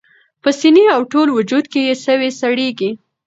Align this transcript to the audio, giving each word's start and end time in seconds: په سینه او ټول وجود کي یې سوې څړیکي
په 0.41 0.49
سینه 0.59 0.83
او 0.95 1.01
ټول 1.11 1.27
وجود 1.37 1.65
کي 1.71 1.81
یې 1.87 1.95
سوې 2.05 2.29
څړیکي 2.41 2.89